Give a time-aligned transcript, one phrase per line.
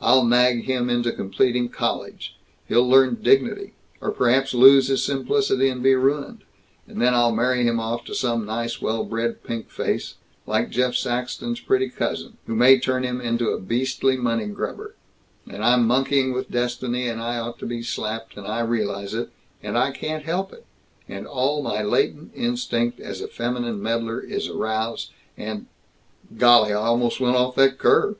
[0.00, 2.36] I'll nag him into completing college.
[2.68, 6.44] He'll learn dignity or perhaps lose his simplicity and be ruined;
[6.86, 10.14] and then I'll marry him off to some nice well bred pink face,
[10.46, 14.94] like Jeff Saxton's pretty cousin who may turn him into a beastly money grubber;
[15.50, 19.30] and I'm monkeying with destiny, and I ought to be slapped, and I realize it,
[19.60, 20.64] and I can't help it,
[21.08, 25.66] and all my latent instinct as a feminine meddler is aroused, and
[26.38, 28.14] golly, I almost went off that curve!"